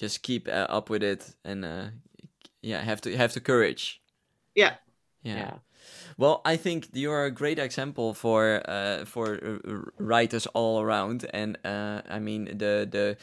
Just 0.01 0.23
keep 0.23 0.47
uh, 0.47 0.67
up 0.77 0.89
with 0.89 1.03
it, 1.03 1.35
and 1.45 1.63
uh, 1.65 1.89
yeah, 2.61 2.81
have 2.83 3.01
to 3.01 3.15
have 3.15 3.33
the 3.33 3.39
courage. 3.41 4.01
Yeah. 4.55 4.75
yeah. 5.23 5.35
yeah. 5.35 5.57
Well, 6.17 6.41
I 6.43 6.57
think 6.57 6.89
you 6.93 7.11
are 7.11 7.25
a 7.25 7.31
great 7.31 7.59
example 7.59 8.13
for 8.13 8.61
uh, 8.67 9.05
for 9.05 9.35
uh, 9.35 9.59
writers 9.99 10.47
all 10.53 10.81
around, 10.81 11.25
and 11.33 11.57
uh, 11.65 12.01
I 12.09 12.19
mean 12.19 12.45
the 12.57 12.87
the 12.91 13.17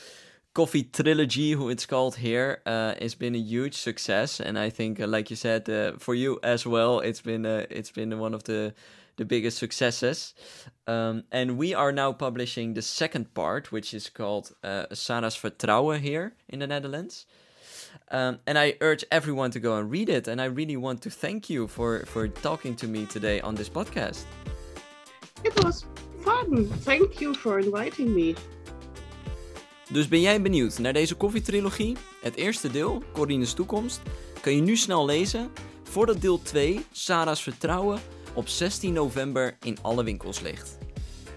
coffee 0.55 0.85
trilogy, 0.85 1.53
who 1.53 1.69
it's 1.69 1.87
called 1.87 2.17
here, 2.17 2.61
uh, 2.67 2.95
has 3.01 3.15
been 3.15 3.35
a 3.35 3.39
huge 3.39 3.75
success, 3.75 4.41
and 4.41 4.59
I 4.59 4.71
think, 4.71 5.01
uh, 5.01 5.07
like 5.07 5.31
you 5.31 5.37
said, 5.37 5.69
uh, 5.69 5.93
for 5.99 6.15
you 6.15 6.39
as 6.43 6.67
well, 6.67 7.01
it's 7.01 7.21
been 7.21 7.47
uh, 7.47 7.67
it's 7.71 7.91
been 7.91 8.19
one 8.19 8.35
of 8.35 8.45
the 8.45 8.75
the 9.19 9.25
biggest 9.25 9.59
successes. 9.59 10.35
Um, 10.87 11.25
and 11.31 11.59
we 11.59 11.75
are 11.75 11.93
now 11.93 12.13
publishing 12.13 12.75
the 12.75 12.83
second 12.83 13.35
part, 13.35 13.71
which 13.71 13.93
is 13.93 14.09
called 14.09 14.53
uh, 14.65 14.87
Sarah's 14.93 15.37
Vertrouwen 15.37 16.01
here 16.01 16.35
in 16.49 16.61
the 16.61 16.67
Netherlands. 16.67 17.27
Um, 18.11 18.39
and 18.47 18.59
I 18.59 18.75
urge 18.81 19.05
everyone 19.11 19.51
to 19.51 19.61
go 19.61 19.77
and 19.77 19.91
read 19.91 20.09
it. 20.09 20.29
And 20.29 20.41
I 20.41 20.47
really 20.47 20.77
want 20.77 21.03
to 21.03 21.11
thank 21.11 21.51
you 21.51 21.67
for, 21.67 22.07
for 22.07 22.29
talking 22.29 22.75
to 22.77 22.87
me 22.87 23.07
today 23.07 23.41
on 23.41 23.55
this 23.55 23.69
podcast. 23.69 24.25
It 25.45 25.65
was 25.65 25.85
fun. 26.23 26.69
Thank 26.69 27.21
you 27.21 27.35
for 27.35 27.59
inviting 27.59 28.15
me. 28.15 28.35
Dus 29.89 30.09
ben 30.09 30.21
jij 30.21 30.43
benieuwd 30.43 30.79
naar 30.79 30.93
deze 30.93 31.15
koffietrilogie? 31.15 31.97
Het 32.21 32.37
eerste 32.37 32.71
deel, 32.71 33.03
Corine's 33.13 33.53
Toekomst, 33.53 34.01
kan 34.41 34.55
je 34.55 34.61
nu 34.61 34.77
snel 34.77 35.05
lezen 35.05 35.51
voordat 35.83 36.21
deel 36.21 36.43
2, 36.43 36.85
Sarah's 36.93 37.43
Vertrouwen, 37.43 38.01
op 38.35 38.49
16 38.49 38.93
november 38.93 39.57
in 39.61 39.77
alle 39.83 40.05
winkels 40.05 40.41
ligt. 40.41 40.79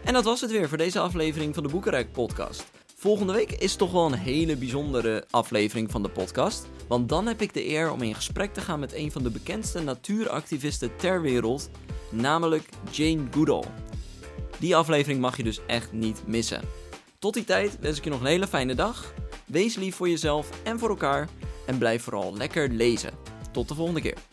En 0.04 0.14
dat 0.14 0.24
was 0.24 0.42
het 0.42 0.52
weer 0.52 0.70
voor 0.70 0.78
deze 0.78 1.00
aflevering 1.00 1.54
van 1.54 1.64
de 1.64 1.70
Boekenrijk 1.70 2.12
podcast. 2.12 2.66
Volgende 2.96 3.34
week 3.34 3.52
is 3.52 3.76
toch 3.76 3.92
wel 3.92 4.06
een 4.06 4.20
hele 4.20 4.56
bijzondere 4.56 5.26
aflevering 5.30 5.92
van 5.92 6.04
de 6.04 6.10
podcast. 6.10 6.68
Want 6.88 7.10
dan 7.10 7.28
heb 7.28 7.42
ik 7.42 7.54
de 7.54 7.70
eer 7.70 7.92
om 7.92 8.02
in 8.02 8.16
gesprek 8.16 8.54
te 8.54 8.62
gaan 8.62 8.80
met 8.80 8.94
een 8.94 9.12
van 9.12 9.24
de 9.24 9.30
bekendste 9.30 9.80
natuuractivisten 9.80 10.96
ter 10.96 11.22
wereld, 11.22 11.70
namelijk 12.10 12.70
Jane 12.92 13.24
Goodall. 13.32 13.64
Die 14.60 14.76
aflevering 14.76 15.20
mag 15.20 15.38
je 15.38 15.44
dus 15.44 15.60
echt 15.68 15.92
niet 15.92 16.24
missen. 16.28 16.81
Tot 17.22 17.34
die 17.34 17.44
tijd 17.44 17.80
wens 17.80 17.98
ik 17.98 18.04
je 18.04 18.10
nog 18.10 18.20
een 18.20 18.26
hele 18.26 18.48
fijne 18.48 18.76
dag. 18.76 19.14
Wees 19.46 19.76
lief 19.76 19.96
voor 19.96 20.10
jezelf 20.10 20.64
en 20.64 20.80
voor 20.80 20.90
elkaar. 20.90 21.30
En 21.66 21.78
blijf 21.78 22.04
vooral 22.04 22.38
lekker 22.38 22.70
lezen. 22.70 23.14
Tot 23.52 23.68
de 23.68 23.76
volgende 23.76 24.02
keer. 24.02 24.31